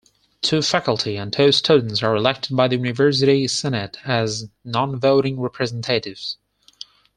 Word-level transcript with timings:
Two 0.41 0.63
faculty 0.63 1.15
and 1.15 1.31
two 1.31 1.51
students 1.51 2.01
are 2.01 2.15
elected 2.15 2.57
by 2.57 2.67
the 2.67 2.77
University 2.77 3.47
Senate 3.47 3.97
as 4.03 4.49
nonvoting 4.65 5.35
representatives. 5.37 6.37